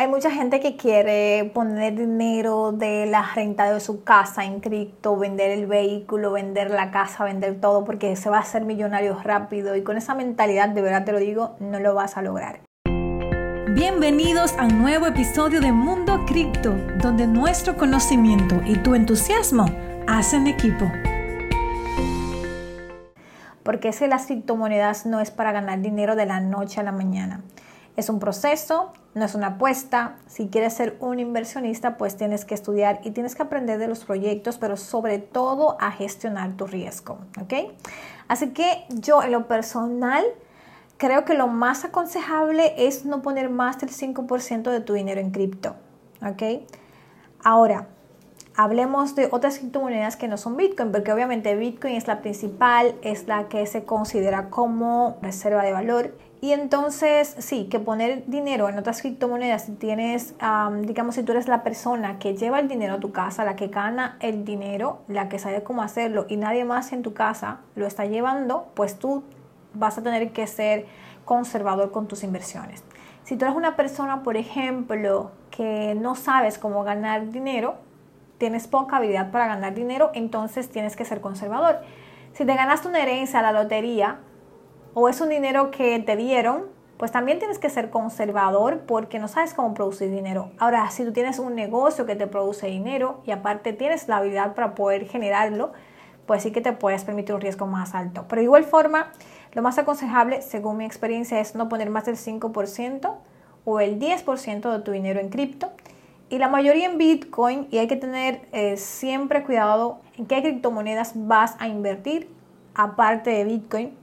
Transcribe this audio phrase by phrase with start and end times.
[0.00, 5.18] Hay mucha gente que quiere poner dinero de la renta de su casa en cripto,
[5.18, 9.76] vender el vehículo, vender la casa, vender todo porque se va a hacer millonario rápido
[9.76, 12.60] y con esa mentalidad, de verdad te lo digo, no lo vas a lograr.
[13.74, 16.72] Bienvenidos a un nuevo episodio de Mundo Cripto,
[17.02, 19.66] donde nuestro conocimiento y tu entusiasmo
[20.06, 20.90] hacen equipo.
[23.62, 27.42] Porque ese las criptomonedas no es para ganar dinero de la noche a la mañana.
[28.00, 30.16] Es un proceso, no es una apuesta.
[30.26, 34.06] Si quieres ser un inversionista, pues tienes que estudiar y tienes que aprender de los
[34.06, 37.70] proyectos, pero sobre todo a gestionar tu riesgo, ¿ok?
[38.26, 40.24] Así que yo en lo personal
[40.96, 45.30] creo que lo más aconsejable es no poner más del 5% de tu dinero en
[45.30, 45.76] cripto,
[46.26, 46.62] ¿ok?
[47.44, 47.86] Ahora,
[48.56, 53.26] hablemos de otras criptomonedas que no son Bitcoin, porque obviamente Bitcoin es la principal, es
[53.26, 58.78] la que se considera como reserva de valor y entonces, sí, que poner dinero en
[58.78, 60.34] otras criptomonedas, si tienes,
[60.82, 63.68] digamos, si tú eres la persona que lleva el dinero a tu casa, la que
[63.68, 67.86] gana el dinero, la que sabe cómo hacerlo y nadie más en tu casa lo
[67.86, 69.22] está llevando, pues tú
[69.74, 70.86] vas a tener que ser
[71.26, 72.82] conservador con tus inversiones.
[73.22, 77.74] Si tú eres una persona, por ejemplo, que no sabes cómo ganar dinero,
[78.38, 81.80] tienes poca habilidad para ganar dinero, entonces tienes que ser conservador.
[82.32, 84.20] Si te ganaste una herencia a la lotería,
[84.94, 86.64] o es un dinero que te dieron,
[86.96, 90.50] pues también tienes que ser conservador porque no sabes cómo producir dinero.
[90.58, 94.54] Ahora, si tú tienes un negocio que te produce dinero y aparte tienes la habilidad
[94.54, 95.72] para poder generarlo,
[96.26, 98.26] pues sí que te puedes permitir un riesgo más alto.
[98.28, 99.12] Pero de igual forma,
[99.52, 103.14] lo más aconsejable, según mi experiencia, es no poner más del 5%
[103.64, 105.70] o el 10% de tu dinero en cripto
[106.30, 111.12] y la mayoría en Bitcoin y hay que tener eh, siempre cuidado en qué criptomonedas
[111.14, 112.30] vas a invertir
[112.74, 113.99] aparte de Bitcoin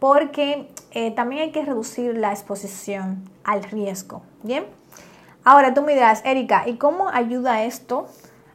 [0.00, 4.22] porque eh, también hay que reducir la exposición al riesgo.
[4.42, 4.64] Bien,
[5.44, 8.08] ahora tú me dirás, Erika, ¿y cómo ayuda esto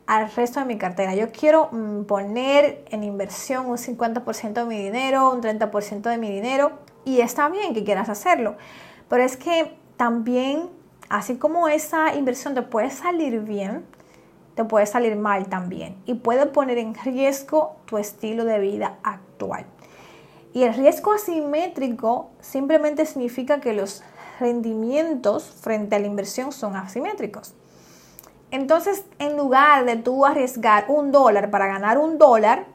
[0.08, 1.16] al resto de mi cartera?
[1.16, 6.30] Yo quiero mm, poner en inversión un 50% de mi dinero, un 30% de mi
[6.30, 6.74] dinero,
[7.06, 8.56] y está bien que quieras hacerlo,
[9.08, 10.69] pero es que también,
[11.08, 13.86] así como esa inversión te puede salir bien,
[14.56, 19.66] te puede salir mal también y puede poner en riesgo tu estilo de vida actual.
[20.56, 24.04] Y el riesgo asimétrico simplemente significa que los
[24.40, 27.54] rendimientos frente a la inversión son asimétricos.
[28.52, 32.68] Entonces, en lugar de tú arriesgar un dólar para ganar un dólar,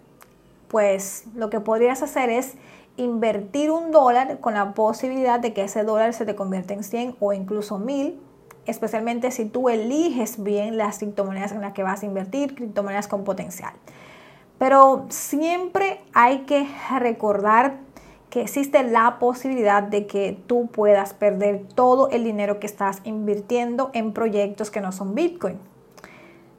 [0.69, 2.53] pues lo que podrías hacer es
[2.99, 7.17] invertir un dólar con la posibilidad de que ese dólar se te convierta en 100
[7.19, 8.21] o incluso 1000,
[8.67, 13.25] especialmente si tú eliges bien las criptomonedas en las que vas a invertir, criptomonedas con
[13.25, 13.73] potencial.
[14.61, 17.79] Pero siempre hay que recordar
[18.29, 23.91] que existe la posibilidad de que tú puedas perder todo el dinero que estás invirtiendo
[23.95, 25.59] en proyectos que no son Bitcoin.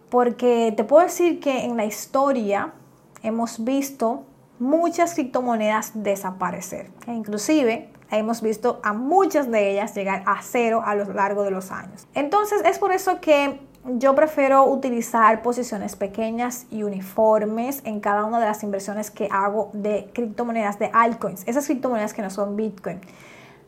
[0.09, 2.73] Porque te puedo decir que en la historia
[3.21, 4.23] hemos visto
[4.57, 6.89] muchas criptomonedas desaparecer.
[7.05, 11.51] E inclusive hemos visto a muchas de ellas llegar a cero a lo largo de
[11.51, 12.07] los años.
[12.15, 18.39] Entonces es por eso que yo prefiero utilizar posiciones pequeñas y uniformes en cada una
[18.39, 23.01] de las inversiones que hago de criptomonedas, de altcoins, esas criptomonedas que no son Bitcoin.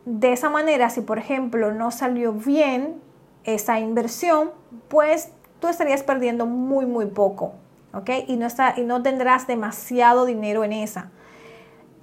[0.04, 3.00] De esa manera, si por ejemplo no salió bien
[3.44, 4.52] esa inversión,
[4.88, 5.30] pues
[5.60, 7.54] tú estarías perdiendo muy, muy poco,
[7.92, 8.10] ¿ok?
[8.28, 11.10] Y no, está, y no tendrás demasiado dinero en esa.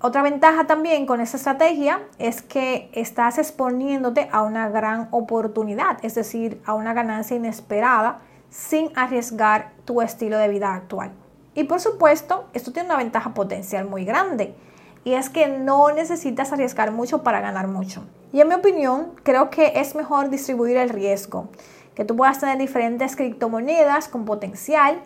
[0.03, 6.15] Otra ventaja también con esa estrategia es que estás exponiéndote a una gran oportunidad, es
[6.15, 8.19] decir, a una ganancia inesperada
[8.49, 11.11] sin arriesgar tu estilo de vida actual.
[11.53, 14.55] Y por supuesto, esto tiene una ventaja potencial muy grande
[15.03, 18.03] y es que no necesitas arriesgar mucho para ganar mucho.
[18.33, 21.49] Y en mi opinión, creo que es mejor distribuir el riesgo,
[21.93, 25.03] que tú puedas tener diferentes criptomonedas con potencial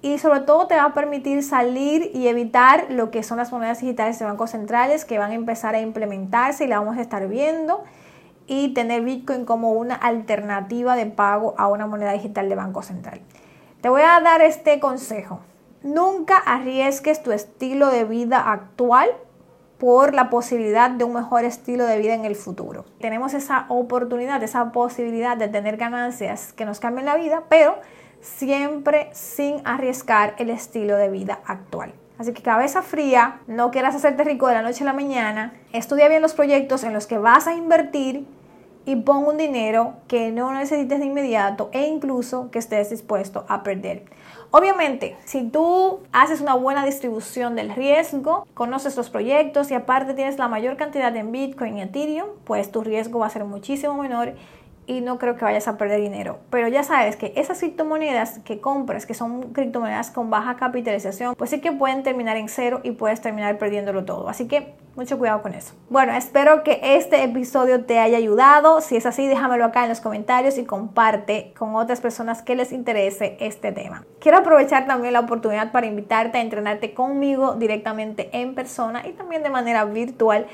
[0.00, 3.80] y sobre todo te va a permitir salir y evitar lo que son las monedas
[3.80, 7.26] digitales de bancos centrales que van a empezar a implementarse y la vamos a estar
[7.28, 7.82] viendo
[8.46, 13.20] y tener Bitcoin como una alternativa de pago a una moneda digital de banco central.
[13.80, 15.40] Te voy a dar este consejo.
[15.82, 19.10] Nunca arriesgues tu estilo de vida actual
[19.78, 22.84] por la posibilidad de un mejor estilo de vida en el futuro.
[23.00, 27.76] Tenemos esa oportunidad, esa posibilidad de tener ganancias que nos cambien la vida, pero
[28.20, 31.92] siempre sin arriesgar el estilo de vida actual.
[32.18, 36.08] Así que cabeza fría, no quieras hacerte rico de la noche a la mañana, estudia
[36.08, 38.26] bien los proyectos en los que vas a invertir
[38.84, 43.62] y pon un dinero que no necesites de inmediato e incluso que estés dispuesto a
[43.62, 44.04] perder.
[44.50, 50.38] Obviamente, si tú haces una buena distribución del riesgo, conoces los proyectos y aparte tienes
[50.38, 54.32] la mayor cantidad en Bitcoin y Ethereum, pues tu riesgo va a ser muchísimo menor
[54.88, 56.38] y no creo que vayas a perder dinero.
[56.50, 61.50] Pero ya sabes que esas criptomonedas que compras, que son criptomonedas con baja capitalización, pues
[61.50, 64.28] sí que pueden terminar en cero y puedes terminar perdiéndolo todo.
[64.28, 65.74] Así que mucho cuidado con eso.
[65.90, 68.80] Bueno, espero que este episodio te haya ayudado.
[68.80, 72.72] Si es así, déjamelo acá en los comentarios y comparte con otras personas que les
[72.72, 74.04] interese este tema.
[74.18, 79.44] Quiero aprovechar también la oportunidad para invitarte a entrenarte conmigo directamente en persona y también
[79.44, 80.46] de manera virtual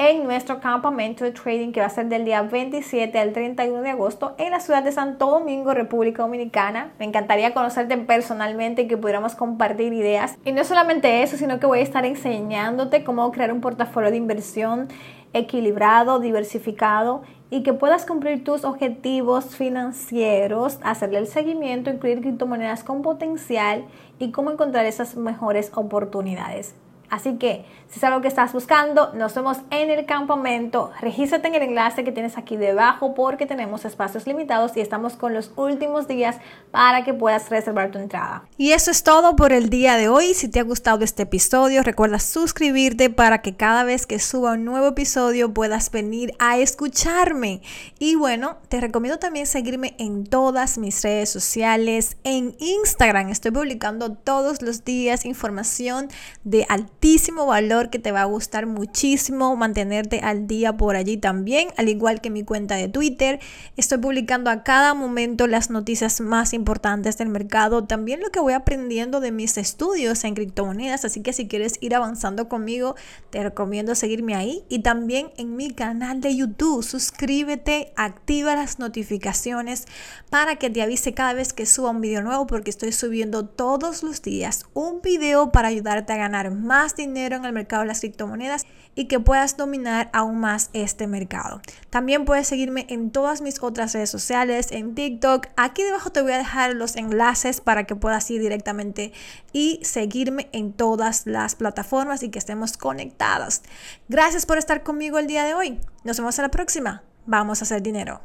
[0.00, 3.90] en nuestro campamento de trading que va a ser del día 27 al 31 de
[3.90, 6.94] agosto en la ciudad de Santo Domingo, República Dominicana.
[6.98, 10.38] Me encantaría conocerte personalmente y que pudiéramos compartir ideas.
[10.42, 14.16] Y no solamente eso, sino que voy a estar enseñándote cómo crear un portafolio de
[14.16, 14.88] inversión
[15.34, 17.20] equilibrado, diversificado
[17.50, 23.84] y que puedas cumplir tus objetivos financieros, hacerle el seguimiento, incluir criptomonedas con potencial
[24.18, 26.74] y cómo encontrar esas mejores oportunidades.
[27.10, 30.92] Así que si es algo que estás buscando, nos vemos en el campamento.
[31.00, 35.34] Regístrate en el enlace que tienes aquí debajo porque tenemos espacios limitados y estamos con
[35.34, 36.36] los últimos días
[36.70, 38.44] para que puedas reservar tu entrada.
[38.56, 40.34] Y eso es todo por el día de hoy.
[40.34, 44.64] Si te ha gustado este episodio, recuerda suscribirte para que cada vez que suba un
[44.64, 47.60] nuevo episodio puedas venir a escucharme.
[47.98, 52.18] Y bueno, te recomiendo también seguirme en todas mis redes sociales.
[52.22, 56.08] En Instagram estoy publicando todos los días información
[56.44, 56.66] de
[57.00, 61.88] altísimo valor que te va a gustar muchísimo mantenerte al día por allí también, al
[61.88, 63.40] igual que mi cuenta de Twitter.
[63.78, 68.52] Estoy publicando a cada momento las noticias más importantes del mercado, también lo que voy
[68.52, 72.96] aprendiendo de mis estudios en criptomonedas, así que si quieres ir avanzando conmigo,
[73.30, 76.82] te recomiendo seguirme ahí y también en mi canal de YouTube.
[76.82, 79.86] Suscríbete, activa las notificaciones
[80.28, 84.02] para que te avise cada vez que suba un video nuevo porque estoy subiendo todos
[84.02, 88.00] los días un video para ayudarte a ganar más dinero en el mercado de las
[88.00, 91.60] criptomonedas y que puedas dominar aún más este mercado.
[91.90, 95.46] También puedes seguirme en todas mis otras redes sociales, en TikTok.
[95.56, 99.12] Aquí debajo te voy a dejar los enlaces para que puedas ir directamente
[99.52, 103.62] y seguirme en todas las plataformas y que estemos conectadas.
[104.08, 105.80] Gracias por estar conmigo el día de hoy.
[106.04, 107.02] Nos vemos en la próxima.
[107.26, 108.20] Vamos a hacer dinero.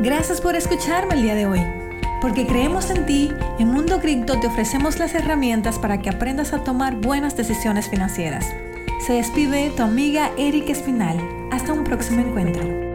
[0.00, 1.75] Gracias por escucharme el día de hoy.
[2.26, 3.30] Porque creemos en ti,
[3.60, 8.52] en Mundo Cripto te ofrecemos las herramientas para que aprendas a tomar buenas decisiones financieras.
[9.06, 11.20] Se despide tu amiga Erika Espinal.
[11.52, 12.85] Hasta un próximo encuentro.